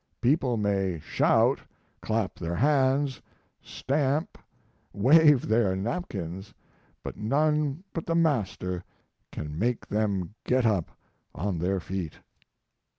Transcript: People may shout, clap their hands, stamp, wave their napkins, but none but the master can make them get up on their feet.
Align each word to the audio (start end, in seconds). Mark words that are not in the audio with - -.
People 0.19 0.57
may 0.57 0.97
shout, 0.97 1.61
clap 2.01 2.33
their 2.39 2.55
hands, 2.55 3.21
stamp, 3.61 4.35
wave 4.93 5.47
their 5.47 5.75
napkins, 5.75 6.55
but 7.03 7.17
none 7.17 7.83
but 7.93 8.07
the 8.07 8.15
master 8.15 8.83
can 9.31 9.59
make 9.59 9.85
them 9.85 10.33
get 10.43 10.65
up 10.65 10.89
on 11.35 11.59
their 11.59 11.79
feet. 11.79 12.13